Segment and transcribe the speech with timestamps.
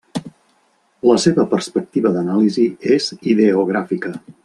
[1.09, 2.67] La seva perspectiva d'anàlisi
[2.97, 4.17] és ideogràfica.